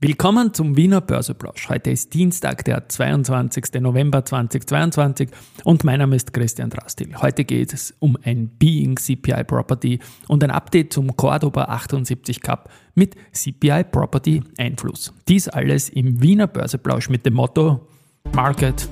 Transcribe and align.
Willkommen 0.00 0.54
zum 0.54 0.76
Wiener 0.76 1.00
Börseplausch. 1.00 1.68
Heute 1.68 1.90
ist 1.90 2.14
Dienstag, 2.14 2.64
der 2.64 2.88
22. 2.88 3.80
November 3.80 4.24
2022 4.24 5.28
und 5.64 5.82
mein 5.82 5.98
Name 5.98 6.14
ist 6.14 6.32
Christian 6.32 6.70
Drastil. 6.70 7.20
Heute 7.20 7.44
geht 7.44 7.72
es 7.72 7.92
um 7.98 8.16
ein 8.22 8.48
Being 8.48 8.94
CPI 8.94 9.42
Property 9.42 9.98
und 10.28 10.44
ein 10.44 10.52
Update 10.52 10.92
zum 10.92 11.16
Cordoba 11.16 11.64
78 11.64 12.40
Cup 12.40 12.70
mit 12.94 13.16
CPI 13.32 13.82
Property 13.90 14.40
Einfluss. 14.56 15.12
Dies 15.26 15.48
alles 15.48 15.88
im 15.88 16.22
Wiener 16.22 16.46
Börseplausch 16.46 17.08
mit 17.08 17.26
dem 17.26 17.34
Motto 17.34 17.88
Market 18.32 18.88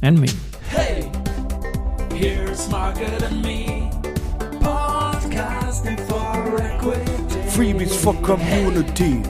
and 0.00 0.20
Me. 0.20 0.28
Hey, 0.70 1.04
here's 2.14 2.70
Market 2.70 3.22
and 3.24 3.42
Me. 3.42 3.90
Podcasting 4.62 5.98
for 6.08 6.58
Equity. 6.58 7.02
Freebies 7.46 7.94
for 7.94 8.14
Community. 8.22 9.20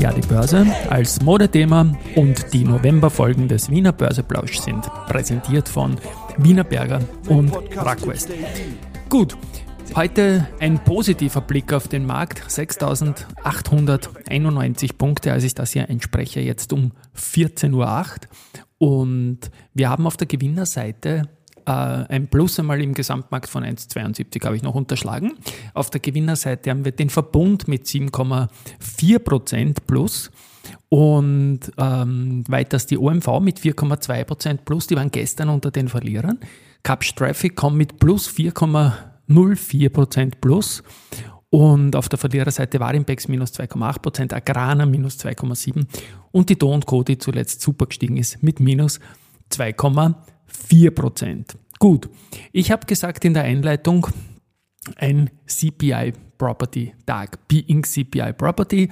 Ja, 0.00 0.12
die 0.14 0.26
Börse 0.26 0.64
als 0.88 1.20
Modethema 1.20 1.94
und 2.16 2.54
die 2.54 2.64
Novemberfolgen 2.64 3.48
des 3.48 3.68
Wiener 3.68 3.92
Börseplausch 3.92 4.58
sind 4.58 4.90
präsentiert 5.06 5.68
von 5.68 5.98
Wiener 6.38 6.64
Berger 6.64 7.02
und 7.28 7.52
Rackwest. 7.76 8.30
Gut, 9.10 9.36
heute 9.94 10.48
ein 10.58 10.82
positiver 10.82 11.42
Blick 11.42 11.74
auf 11.74 11.86
den 11.86 12.06
Markt. 12.06 12.42
6.891 12.48 14.96
Punkte, 14.96 15.34
als 15.34 15.44
ich 15.44 15.52
das 15.52 15.72
hier 15.72 15.90
entspreche, 15.90 16.40
jetzt 16.40 16.72
um 16.72 16.92
14.08 17.14 17.74
Uhr. 17.74 18.14
Und 18.78 19.50
wir 19.74 19.90
haben 19.90 20.06
auf 20.06 20.16
der 20.16 20.28
Gewinnerseite 20.28 21.28
äh, 21.66 21.70
ein 21.70 22.28
Plus 22.28 22.58
einmal 22.58 22.82
im 22.82 22.94
Gesamtmarkt 22.94 23.48
von 23.48 23.64
1,72 23.64 24.44
habe 24.44 24.56
ich 24.56 24.62
noch 24.62 24.74
unterschlagen. 24.74 25.34
Auf 25.74 25.90
der 25.90 26.00
Gewinnerseite 26.00 26.70
haben 26.70 26.84
wir 26.84 26.92
den 26.92 27.10
Verbund 27.10 27.68
mit 27.68 27.86
7,4% 27.86 29.76
plus 29.86 30.30
und 30.88 31.60
ähm, 31.78 32.44
weiters 32.48 32.86
die 32.86 32.98
OMV 32.98 33.40
mit 33.40 33.60
4,2% 33.60 34.58
plus, 34.64 34.86
die 34.86 34.96
waren 34.96 35.10
gestern 35.10 35.48
unter 35.48 35.70
den 35.70 35.88
Verlierern. 35.88 36.38
Capsch 36.82 37.14
Traffic 37.14 37.56
kommt 37.56 37.76
mit 37.76 37.98
plus 37.98 38.28
4,04% 38.28 40.32
plus 40.40 40.82
und 41.50 41.94
auf 41.96 42.08
der 42.08 42.18
Verliererseite 42.18 42.80
Warimpex 42.80 43.28
minus 43.28 43.52
2,8%, 43.52 44.34
Agrana 44.34 44.86
minus 44.86 45.18
2,7% 45.18 45.84
und 46.32 46.48
die 46.48 46.58
Do 46.58 46.78
Co., 46.86 47.02
die 47.02 47.18
zuletzt 47.18 47.60
super 47.60 47.86
gestiegen 47.86 48.16
ist, 48.16 48.42
mit 48.42 48.60
minus 48.60 49.00
2,4%. 49.52 50.14
4%. 50.68 51.56
Gut, 51.78 52.08
ich 52.52 52.70
habe 52.70 52.86
gesagt 52.86 53.24
in 53.24 53.34
der 53.34 53.44
Einleitung, 53.44 54.06
ein 54.96 55.30
CPI 55.46 56.12
Property 56.40 56.92
Tag, 57.04 57.46
Being 57.48 57.82
CPI 57.82 58.32
Property. 58.32 58.88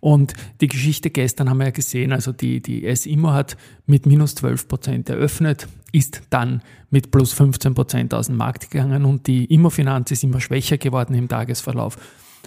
Und 0.00 0.34
die 0.60 0.66
Geschichte 0.66 1.10
gestern 1.10 1.48
haben 1.48 1.58
wir 1.58 1.66
ja 1.66 1.70
gesehen, 1.70 2.12
also 2.12 2.32
die, 2.32 2.60
die 2.60 2.84
S-Immo 2.84 3.30
hat 3.30 3.56
mit 3.86 4.06
minus 4.06 4.36
12% 4.36 5.08
eröffnet, 5.08 5.68
ist 5.92 6.22
dann 6.30 6.62
mit 6.90 7.12
plus 7.12 7.32
15% 7.32 8.12
aus 8.12 8.26
dem 8.26 8.36
Markt 8.36 8.70
gegangen 8.70 9.04
und 9.04 9.28
die 9.28 9.44
Immofinanz 9.44 10.10
ist 10.10 10.24
immer 10.24 10.40
schwächer 10.40 10.78
geworden 10.78 11.14
im 11.14 11.28
Tagesverlauf 11.28 11.96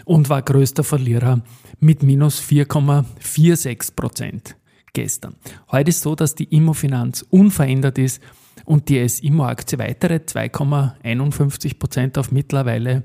und 0.03 0.27
war 0.27 0.41
größter 0.41 0.83
Verlierer 0.83 1.41
mit 1.79 2.03
minus 2.03 2.41
4,46% 2.41 4.55
gestern. 4.91 5.35
Heute 5.71 5.89
ist 5.89 6.01
so, 6.01 6.15
dass 6.15 6.35
die 6.35 6.53
Immofinanz 6.53 7.25
unverändert 7.29 7.97
ist 7.97 8.21
und 8.65 8.89
die 8.89 9.07
SIMO-Aktie 9.07 9.79
weitere 9.79 10.15
2,51 10.15 11.77
Prozent 11.77 12.17
auf 12.17 12.31
mittlerweile 12.31 13.03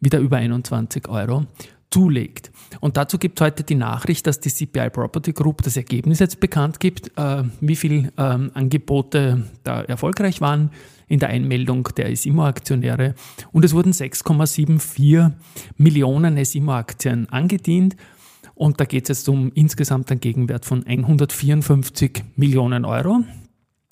wieder 0.00 0.18
über 0.18 0.36
21 0.38 1.08
Euro 1.08 1.46
zulegt. 1.90 2.50
Und 2.80 2.96
dazu 2.96 3.18
gibt 3.18 3.38
es 3.38 3.44
heute 3.44 3.62
die 3.62 3.74
Nachricht, 3.74 4.26
dass 4.26 4.40
die 4.40 4.50
CPI 4.50 4.90
Property 4.90 5.32
Group 5.32 5.62
das 5.62 5.76
Ergebnis 5.76 6.18
jetzt 6.18 6.40
bekannt 6.40 6.80
gibt, 6.80 7.16
äh, 7.18 7.44
wie 7.60 7.76
viele 7.76 8.12
ähm, 8.16 8.50
Angebote 8.54 9.44
da 9.62 9.82
erfolgreich 9.82 10.40
waren 10.40 10.70
in 11.06 11.18
der 11.18 11.28
Einmeldung 11.28 11.86
der 11.96 12.16
SIMO-Aktionäre. 12.16 13.14
Und 13.52 13.64
es 13.64 13.74
wurden 13.74 13.92
6,74 13.92 15.32
Millionen 15.76 16.42
SIMO-Aktien 16.42 17.28
angedient. 17.28 17.96
Und 18.54 18.80
da 18.80 18.86
geht 18.86 19.04
es 19.04 19.18
jetzt 19.18 19.28
um 19.28 19.52
insgesamt 19.54 20.10
einen 20.10 20.20
Gegenwert 20.20 20.64
von 20.64 20.86
154 20.86 22.24
Millionen 22.36 22.84
Euro. 22.86 23.22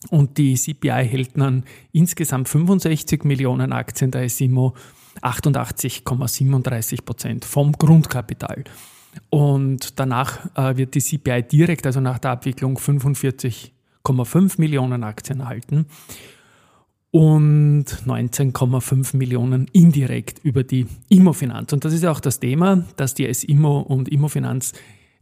Und 0.08 0.38
die 0.38 0.54
CPI 0.54 1.06
hält 1.06 1.36
dann 1.36 1.64
insgesamt 1.92 2.48
65 2.48 3.24
Millionen 3.24 3.72
Aktien 3.72 4.10
der 4.10 4.28
SIMO, 4.28 4.74
88,37 5.20 7.04
Prozent 7.04 7.44
vom 7.44 7.72
Grundkapital. 7.72 8.64
Und 9.28 9.98
danach 9.98 10.56
äh, 10.56 10.76
wird 10.76 10.94
die 10.94 11.02
CPI 11.02 11.42
direkt, 11.42 11.84
also 11.84 12.00
nach 12.00 12.18
der 12.18 12.30
Abwicklung, 12.30 12.78
45,5 12.78 14.54
Millionen 14.58 15.04
Aktien 15.04 15.40
erhalten 15.40 15.86
und 17.10 17.84
19,5 17.84 19.16
Millionen 19.16 19.66
indirekt 19.72 20.38
über 20.44 20.62
die 20.62 20.86
Immofinanz. 21.08 21.72
Und 21.72 21.84
das 21.84 21.92
ist 21.92 22.04
ja 22.04 22.10
auch 22.10 22.20
das 22.20 22.38
Thema, 22.38 22.84
dass 22.96 23.14
die 23.14 23.26
S-Immo 23.26 23.80
und 23.80 24.08
Immofinanz 24.08 24.72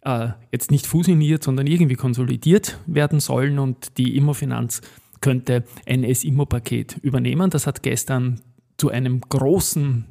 äh, 0.03 0.29
jetzt 0.53 0.71
nicht 0.71 0.87
fusioniert, 0.87 1.43
sondern 1.43 1.67
irgendwie 1.67 1.97
konsolidiert 1.97 2.79
werden 2.87 3.21
sollen 3.21 3.59
und 3.59 3.99
die 3.99 4.17
Immofinanz 4.17 4.81
könnte 5.21 5.65
ein 5.87 6.05
S-Immo-Paket 6.05 6.99
übernehmen. 7.03 7.51
Das 7.51 7.67
hat 7.67 7.83
gestern 7.83 8.41
zu 8.77 8.91
einem 8.91 9.21
großen 9.21 10.07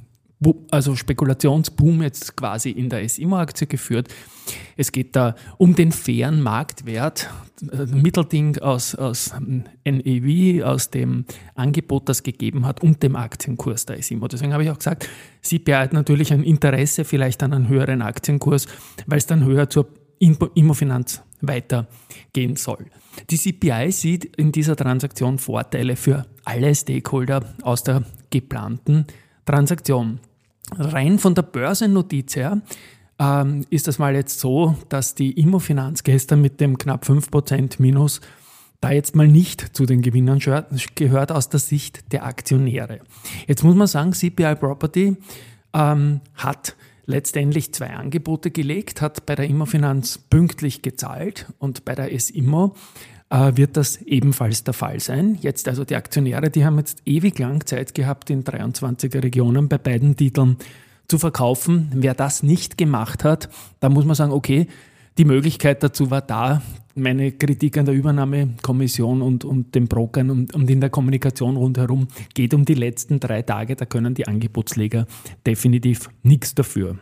also 0.72 0.96
Spekulationsboom 0.96 2.03
jetzt 2.03 2.36
quasi 2.36 2.70
in 2.70 2.90
der 2.90 3.08
SIMO-Aktie 3.08 3.68
geführt. 3.68 4.14
Es 4.75 4.92
geht 4.92 5.16
da 5.16 5.36
um 5.58 5.75
den 5.75 5.92
fairen 5.92 6.42
Marktwert, 6.42 7.30
äh, 7.72 7.86
Mittelding 7.86 8.59
aus, 8.59 8.94
aus 8.94 9.34
NEV, 9.84 10.64
aus 10.64 10.92
dem 10.92 11.26
Angebot, 11.56 12.08
das 12.08 12.24
gegeben 12.24 12.66
hat 12.66 12.81
und 12.84 13.02
dem 13.02 13.16
Aktienkurs 13.16 13.86
der 13.86 14.02
SIMO. 14.02 14.28
Deswegen 14.28 14.53
habe 14.53 14.64
ich 14.64 14.70
auch 14.70 14.78
gesagt, 14.78 15.09
CPI 15.42 15.74
hat 15.74 15.94
natürlich 15.94 16.31
ein 16.31 16.44
Interesse 16.44 17.03
vielleicht 17.03 17.42
an 17.42 17.53
einem 17.53 17.68
höheren 17.68 18.02
Aktienkurs, 18.02 18.68
weil 19.08 19.18
es 19.18 19.26
dann 19.26 19.44
höher 19.44 19.70
zur 19.70 19.88
Immofinanz 20.20 21.22
weitergehen 21.42 22.56
soll. 22.56 22.86
Die 23.30 23.38
CPI 23.38 23.92
sieht 23.92 24.26
in 24.38 24.52
dieser 24.52 24.76
Transaktion 24.76 25.40
Vorteile 25.40 25.96
für 25.96 26.26
alle 26.46 26.74
Stakeholder 26.74 27.44
aus 27.64 27.84
der 27.84 28.03
geplanten 28.30 29.06
Transaktion. 29.46 30.20
Rein 30.75 31.19
von 31.19 31.35
der 31.35 31.44
Börsennotiz 31.44 32.35
her 32.35 32.61
ähm, 33.19 33.66
ist 33.69 33.88
das 33.88 34.00
mal 34.00 34.16
jetzt 34.16 34.39
so, 34.39 34.75
dass 34.89 35.16
die 35.16 35.31
Immofinanz 35.31 36.03
gestern 36.03 36.41
mit 36.41 36.59
dem 36.59 36.78
knapp 36.78 37.05
5% 37.05 37.75
Minus 37.79 38.22
da 38.79 38.91
jetzt 38.91 39.16
mal 39.16 39.28
nicht 39.28 39.75
zu 39.75 39.85
den 39.85 40.01
Gewinnern 40.01 40.39
gehört 40.95 41.31
aus 41.31 41.50
der 41.50 41.59
Sicht 41.59 42.11
der 42.11 42.25
Aktionäre. 42.25 43.00
Jetzt 43.47 43.63
muss 43.63 43.75
man 43.75 43.88
sagen, 43.88 44.11
CPI 44.11 44.55
Property 44.55 45.17
ähm, 45.73 46.22
hat 46.35 46.75
letztendlich 47.07 47.73
zwei 47.73 47.89
Angebote 47.91 48.51
gelegt, 48.51 49.01
hat 49.01 49.25
bei 49.25 49.34
der 49.35 49.47
Immofinanz 49.47 50.19
pünktlich 50.29 50.81
gezahlt 50.84 51.47
und 51.57 51.85
bei 51.85 51.95
der 51.95 52.13
S-Immo 52.13 52.75
wird 53.30 53.76
das 53.76 54.02
ebenfalls 54.04 54.64
der 54.64 54.74
Fall 54.74 55.00
sein. 55.00 55.38
Jetzt 55.42 55.68
also 55.68 55.84
die 55.84 55.96
Aktionäre, 55.96 56.50
die 56.50 56.66
haben 56.66 56.78
jetzt 56.78 57.02
ewig 57.06 57.38
lang 57.40 57.66
Zeit 57.66 57.94
gehabt, 57.94 58.30
in 58.30 58.44
23er 58.44 59.22
Regionen 59.22 59.68
bei 59.68 59.78
beiden 59.78 60.16
Titeln 60.16 60.58
zu 61.08 61.18
verkaufen. 61.18 61.92
Wer 61.94 62.14
das 62.14 62.44
nicht 62.44 62.78
gemacht 62.78 63.24
hat, 63.24 63.50
da 63.80 63.90
muss 63.90 64.06
man 64.06 64.16
sagen, 64.16 64.32
okay, 64.32 64.68
die 65.18 65.26
Möglichkeit 65.26 65.84
dazu 65.84 66.12
war 66.12 66.22
da. 66.22 66.62
Meine 66.96 67.32
Kritik 67.32 67.78
an 67.78 67.86
der 67.86 67.96
Übernahmekommission 67.96 69.22
und, 69.22 69.46
und 69.46 69.76
den 69.76 69.88
Brokern 69.88 70.30
und, 70.30 70.56
und 70.56 70.70
in 70.70 70.82
der 70.82 70.90
Kommunikation 70.90 71.58
rundherum 71.58 72.08
geht 72.34 72.54
um 72.54 72.66
die 72.66 72.74
letzten 72.74 73.20
drei 73.20 73.42
Tage. 73.42 73.76
Da 73.76 73.86
können 73.86 74.14
die 74.14 74.28
Angebotsleger 74.28 75.06
definitiv 75.46 76.09
nichts 76.23 76.56
dafür. 76.56 76.97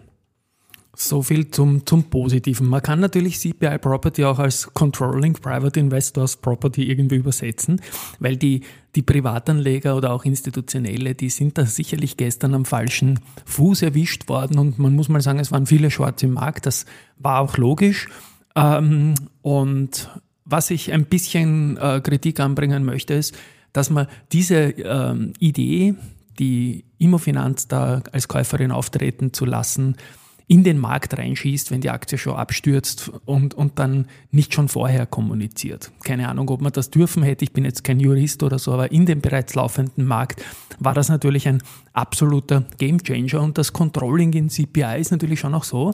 So 0.95 1.21
viel 1.21 1.51
zum, 1.51 1.85
zum 1.85 2.05
Positiven. 2.05 2.67
Man 2.67 2.81
kann 2.81 2.99
natürlich 2.99 3.39
CPI 3.39 3.77
Property 3.79 4.23
auch 4.23 4.39
als 4.39 4.73
Controlling 4.73 5.33
Private 5.33 5.79
Investors 5.79 6.37
Property 6.37 6.89
irgendwie 6.89 7.15
übersetzen, 7.15 7.81
weil 8.19 8.37
die, 8.37 8.61
die 8.95 9.01
Privatanleger 9.01 9.95
oder 9.95 10.13
auch 10.13 10.23
Institutionelle, 10.23 11.13
die 11.13 11.29
sind 11.29 11.57
da 11.57 11.65
sicherlich 11.65 12.15
gestern 12.15 12.53
am 12.53 12.65
falschen 12.65 13.19
Fuß 13.45 13.81
erwischt 13.81 14.29
worden 14.29 14.57
und 14.57 14.79
man 14.79 14.95
muss 14.95 15.09
mal 15.09 15.21
sagen, 15.21 15.39
es 15.39 15.51
waren 15.51 15.65
viele 15.65 15.91
Shorts 15.91 16.23
im 16.23 16.31
Markt. 16.31 16.65
Das 16.65 16.85
war 17.17 17.41
auch 17.41 17.57
logisch. 17.57 18.07
Ähm, 18.55 19.15
und 19.41 20.09
was 20.45 20.69
ich 20.69 20.93
ein 20.93 21.05
bisschen 21.05 21.77
äh, 21.77 21.99
Kritik 22.01 22.39
anbringen 22.39 22.85
möchte, 22.85 23.15
ist, 23.15 23.35
dass 23.73 23.89
man 23.89 24.07
diese 24.31 24.55
ähm, 24.55 25.33
Idee, 25.39 25.95
die 26.39 26.85
Immofinanz 26.97 27.67
da 27.67 28.01
als 28.11 28.27
Käuferin 28.29 28.71
auftreten 28.71 29.33
zu 29.33 29.43
lassen, 29.45 29.97
in 30.47 30.63
den 30.63 30.77
Markt 30.77 31.17
reinschießt, 31.17 31.71
wenn 31.71 31.81
die 31.81 31.89
Aktie 31.89 32.17
schon 32.17 32.35
abstürzt 32.35 33.11
und, 33.25 33.53
und 33.55 33.79
dann 33.79 34.07
nicht 34.31 34.53
schon 34.53 34.67
vorher 34.67 35.05
kommuniziert. 35.05 35.91
Keine 36.03 36.29
Ahnung, 36.29 36.49
ob 36.49 36.61
man 36.61 36.71
das 36.71 36.91
dürfen 36.91 37.23
hätte. 37.23 37.43
Ich 37.43 37.51
bin 37.51 37.65
jetzt 37.65 37.83
kein 37.83 37.99
Jurist 37.99 38.43
oder 38.43 38.59
so, 38.59 38.73
aber 38.73 38.91
in 38.91 39.05
dem 39.05 39.21
bereits 39.21 39.55
laufenden 39.55 40.05
Markt 40.05 40.43
war 40.79 40.93
das 40.93 41.09
natürlich 41.09 41.47
ein 41.47 41.63
absoluter 41.93 42.65
Gamechanger 42.77 43.41
und 43.41 43.57
das 43.57 43.73
Controlling 43.73 44.33
in 44.33 44.49
CPI 44.49 44.99
ist 44.99 45.11
natürlich 45.11 45.39
schon 45.39 45.55
auch 45.55 45.63
so, 45.63 45.93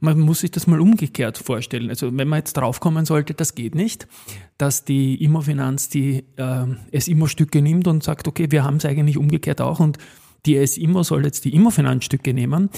man 0.00 0.18
muss 0.18 0.40
sich 0.40 0.50
das 0.50 0.66
mal 0.66 0.80
umgekehrt 0.80 1.36
vorstellen. 1.36 1.90
Also 1.90 2.16
wenn 2.16 2.26
man 2.26 2.38
jetzt 2.38 2.54
draufkommen 2.54 3.04
sollte, 3.04 3.34
das 3.34 3.54
geht 3.54 3.74
nicht, 3.74 4.08
dass 4.56 4.86
die 4.86 5.22
Immofinanz 5.22 5.90
die 5.90 6.24
äh, 6.36 6.64
S-Immo-Stücke 6.90 7.60
nimmt 7.60 7.86
und 7.86 8.02
sagt, 8.02 8.26
okay, 8.26 8.50
wir 8.50 8.64
haben 8.64 8.76
es 8.76 8.86
eigentlich 8.86 9.18
umgekehrt 9.18 9.60
auch 9.60 9.78
und 9.78 9.98
die 10.46 10.56
S-Immo 10.56 11.02
soll 11.02 11.26
jetzt 11.26 11.44
die 11.44 11.54
Immofinanzstücke 11.54 12.32
nehmen, 12.32 12.70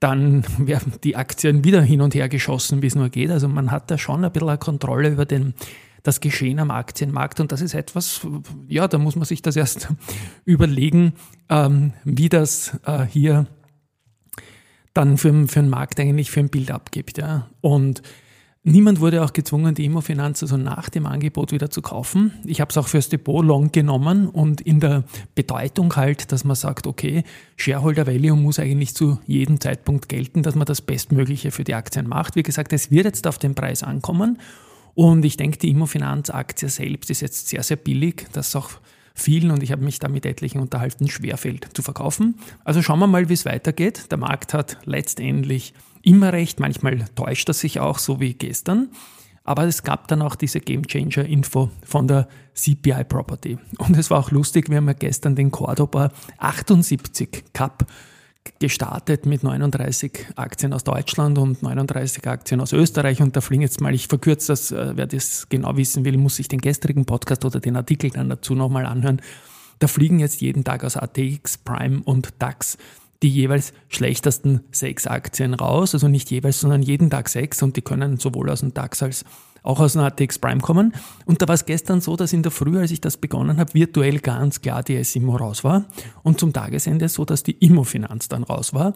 dann 0.00 0.44
werden 0.58 0.94
die 1.04 1.16
Aktien 1.16 1.64
wieder 1.64 1.82
hin 1.82 2.00
und 2.00 2.14
her 2.14 2.28
geschossen, 2.28 2.82
wie 2.82 2.86
es 2.86 2.94
nur 2.94 3.10
geht. 3.10 3.30
Also 3.30 3.48
man 3.48 3.70
hat 3.70 3.90
da 3.90 3.98
schon 3.98 4.24
ein 4.24 4.32
bisschen 4.32 4.48
eine 4.48 4.58
Kontrolle 4.58 5.10
über 5.10 5.26
den, 5.26 5.54
das 6.02 6.20
Geschehen 6.20 6.58
am 6.58 6.70
Aktienmarkt 6.70 7.40
und 7.40 7.52
das 7.52 7.60
ist 7.60 7.74
etwas, 7.74 8.26
ja, 8.66 8.88
da 8.88 8.98
muss 8.98 9.16
man 9.16 9.26
sich 9.26 9.42
das 9.42 9.56
erst 9.56 9.88
überlegen, 10.44 11.12
ähm, 11.48 11.92
wie 12.04 12.28
das 12.28 12.78
äh, 12.84 13.04
hier 13.04 13.46
dann 14.94 15.18
für, 15.18 15.46
für 15.46 15.60
den 15.60 15.68
Markt 15.68 16.00
eigentlich 16.00 16.30
für 16.30 16.40
ein 16.40 16.48
Bild 16.48 16.70
abgibt. 16.70 17.18
Ja. 17.18 17.48
Und 17.60 18.02
Niemand 18.62 19.00
wurde 19.00 19.24
auch 19.24 19.32
gezwungen, 19.32 19.74
die 19.74 19.86
Immofinanz 19.86 20.42
also 20.42 20.58
nach 20.58 20.90
dem 20.90 21.06
Angebot 21.06 21.50
wieder 21.50 21.70
zu 21.70 21.80
kaufen. 21.80 22.32
Ich 22.44 22.60
habe 22.60 22.70
es 22.70 22.76
auch 22.76 22.88
fürs 22.88 23.08
Depot 23.08 23.42
long 23.42 23.72
genommen 23.72 24.28
und 24.28 24.60
in 24.60 24.80
der 24.80 25.04
Bedeutung 25.34 25.96
halt, 25.96 26.30
dass 26.30 26.44
man 26.44 26.56
sagt, 26.56 26.86
okay, 26.86 27.24
Shareholder 27.56 28.06
Value 28.06 28.36
muss 28.36 28.58
eigentlich 28.58 28.94
zu 28.94 29.18
jedem 29.26 29.62
Zeitpunkt 29.62 30.10
gelten, 30.10 30.42
dass 30.42 30.56
man 30.56 30.66
das 30.66 30.82
Bestmögliche 30.82 31.52
für 31.52 31.64
die 31.64 31.74
Aktien 31.74 32.06
macht. 32.06 32.36
Wie 32.36 32.42
gesagt, 32.42 32.74
es 32.74 32.90
wird 32.90 33.06
jetzt 33.06 33.26
auf 33.26 33.38
den 33.38 33.54
Preis 33.54 33.82
ankommen 33.82 34.38
und 34.94 35.24
ich 35.24 35.38
denke, 35.38 35.56
die 35.56 35.70
Immofinanz-Aktie 35.70 36.68
selbst 36.68 37.08
ist 37.08 37.22
jetzt 37.22 37.48
sehr, 37.48 37.62
sehr 37.62 37.78
billig. 37.78 38.26
Das 38.34 38.48
ist 38.48 38.56
auch 38.56 38.72
vielen, 39.14 39.52
und 39.52 39.62
ich 39.62 39.72
habe 39.72 39.82
mich 39.82 40.00
da 40.00 40.08
mit 40.08 40.26
etlichen 40.26 40.60
unterhalten, 40.60 41.08
schwerfällt 41.08 41.68
zu 41.72 41.80
verkaufen. 41.80 42.34
Also 42.64 42.82
schauen 42.82 42.98
wir 42.98 43.06
mal, 43.06 43.30
wie 43.30 43.34
es 43.34 43.46
weitergeht. 43.46 44.10
Der 44.10 44.18
Markt 44.18 44.52
hat 44.52 44.76
letztendlich 44.84 45.72
immer 46.02 46.32
recht, 46.32 46.60
manchmal 46.60 47.04
täuscht 47.14 47.48
er 47.48 47.54
sich 47.54 47.80
auch, 47.80 47.98
so 47.98 48.20
wie 48.20 48.34
gestern. 48.34 48.88
Aber 49.44 49.64
es 49.64 49.82
gab 49.82 50.06
dann 50.08 50.22
auch 50.22 50.36
diese 50.36 50.60
Game 50.60 50.86
Changer 50.86 51.24
Info 51.24 51.70
von 51.84 52.06
der 52.06 52.28
CPI 52.54 53.04
Property. 53.04 53.58
Und 53.78 53.96
es 53.96 54.10
war 54.10 54.18
auch 54.18 54.30
lustig, 54.30 54.68
wir 54.68 54.76
haben 54.76 54.86
ja 54.86 54.92
gestern 54.92 55.34
den 55.34 55.50
Cordoba 55.50 56.12
78 56.38 57.44
Cup 57.52 57.86
gestartet 58.58 59.26
mit 59.26 59.42
39 59.42 60.12
Aktien 60.36 60.72
aus 60.72 60.84
Deutschland 60.84 61.38
und 61.38 61.62
39 61.62 62.26
Aktien 62.28 62.60
aus 62.60 62.72
Österreich. 62.72 63.22
Und 63.22 63.36
da 63.36 63.40
fliegen 63.40 63.62
jetzt 63.62 63.80
mal, 63.80 63.94
ich 63.94 64.08
verkürze 64.08 64.48
das, 64.48 64.70
äh, 64.70 64.92
wer 64.94 65.06
das 65.06 65.48
genau 65.48 65.76
wissen 65.76 66.04
will, 66.04 66.16
muss 66.16 66.36
sich 66.36 66.48
den 66.48 66.60
gestrigen 66.60 67.04
Podcast 67.04 67.44
oder 67.44 67.60
den 67.60 67.76
Artikel 67.76 68.10
dann 68.10 68.28
dazu 68.28 68.54
nochmal 68.54 68.86
anhören. 68.86 69.22
Da 69.78 69.88
fliegen 69.88 70.20
jetzt 70.20 70.42
jeden 70.42 70.62
Tag 70.62 70.84
aus 70.84 70.96
ATX, 70.96 71.58
Prime 71.58 72.02
und 72.04 72.34
DAX 72.38 72.76
die 73.22 73.28
jeweils 73.28 73.72
schlechtesten 73.88 74.60
sechs 74.72 75.06
Aktien 75.06 75.54
raus, 75.54 75.94
also 75.94 76.08
nicht 76.08 76.30
jeweils, 76.30 76.60
sondern 76.60 76.82
jeden 76.82 77.10
Tag 77.10 77.28
sechs 77.28 77.62
und 77.62 77.76
die 77.76 77.82
können 77.82 78.18
sowohl 78.18 78.50
aus 78.50 78.60
dem 78.60 78.72
DAX 78.74 79.02
als 79.02 79.24
auch 79.62 79.80
aus 79.80 79.92
dem 79.92 80.02
ATX 80.02 80.38
Prime 80.38 80.60
kommen. 80.60 80.94
Und 81.26 81.42
da 81.42 81.48
war 81.48 81.54
es 81.54 81.66
gestern 81.66 82.00
so, 82.00 82.16
dass 82.16 82.32
in 82.32 82.42
der 82.42 82.50
Früh, 82.50 82.78
als 82.78 82.90
ich 82.92 83.00
das 83.00 83.18
begonnen 83.18 83.58
habe, 83.58 83.74
virtuell 83.74 84.18
ganz 84.20 84.62
klar 84.62 84.82
die 84.82 85.02
SIMO 85.04 85.36
raus 85.36 85.64
war 85.64 85.84
und 86.22 86.40
zum 86.40 86.52
Tagesende 86.52 87.08
so, 87.08 87.24
dass 87.24 87.42
die 87.42 87.52
Immofinanz 87.52 88.28
dann 88.28 88.42
raus 88.42 88.72
war. 88.72 88.94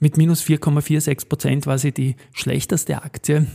Mit 0.00 0.16
minus 0.16 0.42
4,46 0.42 1.28
Prozent 1.28 1.66
war 1.66 1.78
sie 1.78 1.92
die 1.92 2.16
schlechteste 2.32 3.02
Aktie 3.02 3.46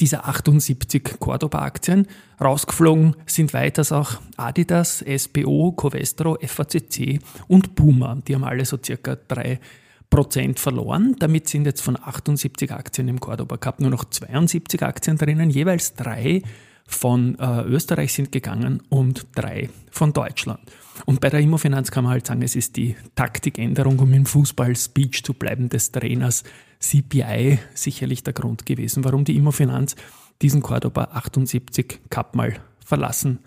dieser 0.00 0.26
78 0.26 1.18
Cordoba-Aktien. 1.20 2.06
Rausgeflogen 2.40 3.16
sind 3.26 3.52
weiters 3.52 3.92
auch 3.92 4.20
Adidas, 4.36 5.04
SBO, 5.06 5.72
Covestro, 5.72 6.38
FACC 6.40 7.20
und 7.48 7.74
Puma. 7.74 8.16
Die 8.26 8.34
haben 8.34 8.44
alle 8.44 8.64
so 8.64 8.78
circa 8.82 9.12
3% 9.12 10.58
verloren. 10.58 11.16
Damit 11.18 11.48
sind 11.48 11.66
jetzt 11.66 11.82
von 11.82 11.98
78 12.00 12.72
Aktien 12.72 13.08
im 13.08 13.20
Cordoba 13.20 13.56
Cup 13.56 13.80
nur 13.80 13.90
noch 13.90 14.04
72 14.04 14.82
Aktien 14.82 15.18
drinnen, 15.18 15.50
jeweils 15.50 15.94
drei 15.94 16.42
von 16.86 17.38
äh, 17.38 17.62
Österreich 17.62 18.12
sind 18.12 18.30
gegangen 18.30 18.82
und 18.90 19.26
drei 19.34 19.70
von 19.90 20.12
Deutschland. 20.12 20.60
Und 21.06 21.20
bei 21.20 21.30
der 21.30 21.40
Immofinanz 21.40 21.90
kann 21.90 22.04
man 22.04 22.12
halt 22.12 22.26
sagen, 22.26 22.42
es 22.42 22.56
ist 22.56 22.76
die 22.76 22.94
Taktikänderung, 23.14 23.98
um 23.98 24.12
im 24.12 24.26
Fußball-Speech 24.26 25.24
zu 25.24 25.34
bleiben 25.34 25.68
des 25.68 25.92
Trainers 25.92 26.44
CPI 26.90 27.58
sicherlich 27.74 28.22
der 28.22 28.32
Grund 28.32 28.66
gewesen, 28.66 29.04
warum 29.04 29.24
die 29.24 29.36
Immofinanz 29.36 29.96
diesen 30.42 30.62
Cordoba 30.62 31.04
78 31.04 32.00
Cup 32.10 32.34
mal 32.34 32.54
verlassen 32.84 33.38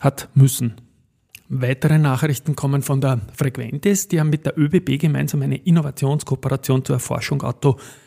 hat 0.00 0.28
müssen. 0.34 0.74
Weitere 1.48 1.98
Nachrichten 1.98 2.56
kommen 2.56 2.82
von 2.82 3.00
der 3.00 3.20
Frequentis. 3.32 4.08
Die 4.08 4.18
haben 4.18 4.30
mit 4.30 4.46
der 4.46 4.58
ÖBB 4.58 4.98
gemeinsam 4.98 5.42
eine 5.42 5.56
Innovationskooperation 5.56 6.84
zur 6.84 6.96
Erforschung 6.96 7.42
automatisierter 7.42 8.05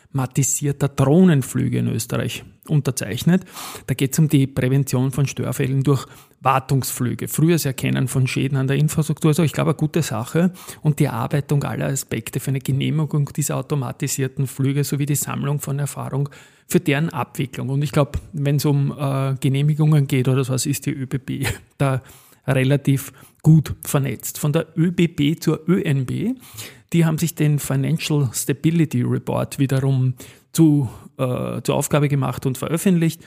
Drohnenflüge 0.88 1.78
in 1.78 1.88
Österreich 1.88 2.44
unterzeichnet. 2.68 3.44
Da 3.86 3.94
geht 3.94 4.12
es 4.12 4.18
um 4.18 4.28
die 4.28 4.46
Prävention 4.46 5.10
von 5.12 5.26
Störfällen 5.26 5.82
durch 5.82 6.06
Wartungsflüge, 6.40 7.28
frühes 7.28 7.64
Erkennen 7.64 8.08
von 8.08 8.26
Schäden 8.26 8.56
an 8.56 8.66
der 8.66 8.76
Infrastruktur. 8.76 9.30
Also 9.30 9.42
ich 9.42 9.52
glaube, 9.52 9.70
eine 9.70 9.76
gute 9.76 10.02
Sache 10.02 10.52
und 10.82 10.98
die 10.98 11.04
Erarbeitung 11.04 11.62
aller 11.64 11.86
Aspekte 11.86 12.40
für 12.40 12.50
eine 12.50 12.60
Genehmigung 12.60 13.30
dieser 13.36 13.56
automatisierten 13.56 14.46
Flüge 14.46 14.84
sowie 14.84 15.06
die 15.06 15.16
Sammlung 15.16 15.60
von 15.60 15.78
Erfahrung 15.78 16.28
für 16.66 16.80
deren 16.80 17.10
Abwicklung. 17.10 17.68
Und 17.68 17.82
ich 17.82 17.92
glaube, 17.92 18.12
wenn 18.32 18.56
es 18.56 18.64
um 18.64 18.94
äh, 18.98 19.34
Genehmigungen 19.40 20.06
geht 20.06 20.28
oder 20.28 20.44
sowas, 20.44 20.66
ist 20.66 20.86
die 20.86 20.92
ÖBB 20.92 21.46
da 21.78 22.02
relativ 22.46 23.12
gut 23.42 23.74
vernetzt. 23.84 24.38
Von 24.38 24.52
der 24.52 24.66
ÖBB 24.76 25.40
zur 25.40 25.68
ÖNB, 25.68 26.36
die 26.92 27.04
haben 27.04 27.18
sich 27.18 27.34
den 27.34 27.58
Financial 27.58 28.28
Stability 28.32 29.02
Report 29.02 29.58
wiederum 29.58 30.14
zu, 30.52 30.88
äh, 31.18 31.62
zur 31.62 31.74
Aufgabe 31.76 32.08
gemacht 32.08 32.46
und 32.46 32.58
veröffentlicht. 32.58 33.22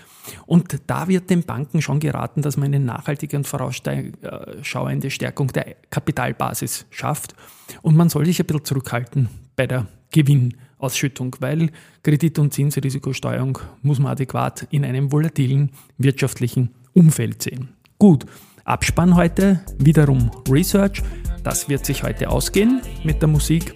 Und 0.45 0.79
da 0.87 1.07
wird 1.07 1.29
den 1.29 1.43
Banken 1.43 1.81
schon 1.81 1.99
geraten, 1.99 2.41
dass 2.41 2.57
man 2.57 2.73
eine 2.73 2.79
nachhaltige 2.79 3.37
und 3.37 3.47
vorausschauende 3.47 5.09
Stärkung 5.09 5.47
der 5.47 5.75
Kapitalbasis 5.89 6.85
schafft. 6.89 7.35
Und 7.81 7.95
man 7.95 8.09
soll 8.09 8.25
sich 8.25 8.39
ein 8.39 8.45
bisschen 8.45 8.65
zurückhalten 8.65 9.29
bei 9.55 9.67
der 9.67 9.87
Gewinnausschüttung, 10.11 11.35
weil 11.39 11.71
Kredit- 12.03 12.39
und 12.39 12.53
Zinsrisikosteuerung 12.53 13.59
muss 13.81 13.99
man 13.99 14.11
adäquat 14.11 14.67
in 14.69 14.83
einem 14.83 15.11
volatilen 15.11 15.71
wirtschaftlichen 15.97 16.69
Umfeld 16.93 17.41
sehen. 17.41 17.69
Gut, 17.97 18.25
Abspann 18.65 19.15
heute 19.15 19.59
wiederum 19.77 20.31
Research. 20.49 21.03
Das 21.43 21.67
wird 21.67 21.85
sich 21.85 22.03
heute 22.03 22.29
ausgehen 22.29 22.81
mit 23.03 23.21
der 23.21 23.27
Musik. 23.27 23.75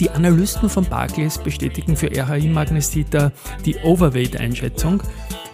Die 0.00 0.08
Analysten 0.08 0.70
von 0.70 0.86
Barclays 0.86 1.36
bestätigen 1.36 1.94
für 1.96 2.06
RHI 2.06 2.48
Magnesita 2.48 3.32
die 3.66 3.76
Overweight-Einschätzung, 3.76 5.02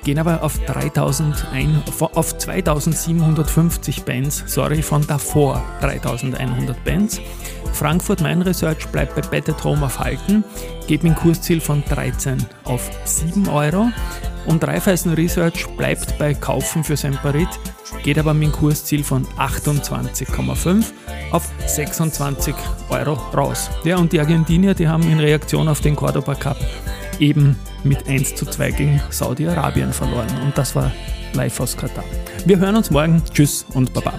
gehen 0.04 0.20
aber 0.20 0.44
auf, 0.44 0.60
3001, 0.64 2.00
auf 2.00 2.38
2750 2.38 4.04
Bands, 4.04 4.44
sorry, 4.46 4.80
von 4.82 5.04
davor 5.04 5.64
3100 5.80 6.84
Bands. 6.84 7.20
Frankfurt 7.72 8.20
Main 8.20 8.42
Research 8.42 8.86
bleibt 8.88 9.16
bei 9.16 9.22
Bet 9.22 9.48
at 9.48 9.64
Home 9.64 9.84
auf 9.84 9.98
Halten, 9.98 10.44
geht 10.86 11.02
mit 11.02 11.16
Kursziel 11.16 11.60
von 11.60 11.82
13 11.84 12.38
auf 12.62 12.88
7 13.04 13.48
Euro. 13.48 13.88
Und 14.46 14.66
Raiffeisen 14.66 15.14
Research 15.14 15.66
bleibt 15.76 16.18
bei 16.18 16.34
Kaufen 16.34 16.84
für 16.84 16.96
Semperit, 16.96 17.48
geht 18.02 18.18
aber 18.18 18.34
mit 18.34 18.44
einem 18.44 18.52
Kursziel 18.52 19.02
von 19.02 19.26
28,5 19.38 20.84
auf 21.32 21.50
26 21.66 22.54
Euro 22.88 23.14
raus. 23.36 23.70
Ja, 23.84 23.96
und 23.96 24.12
die 24.12 24.20
Argentinier, 24.20 24.74
die 24.74 24.88
haben 24.88 25.02
in 25.10 25.18
Reaktion 25.18 25.68
auf 25.68 25.80
den 25.80 25.96
Cordoba 25.96 26.34
Cup 26.34 26.58
eben 27.18 27.58
mit 27.84 28.08
1 28.08 28.34
zu 28.34 28.46
2 28.46 28.70
gegen 28.70 29.00
Saudi-Arabien 29.10 29.92
verloren. 29.92 30.28
Und 30.44 30.56
das 30.56 30.74
war 30.74 30.92
live 31.32 31.60
aus 31.60 31.76
Katar. 31.76 32.04
Wir 32.44 32.58
hören 32.58 32.76
uns 32.76 32.90
morgen. 32.90 33.22
Tschüss 33.32 33.66
und 33.74 33.92
Baba. 33.92 34.14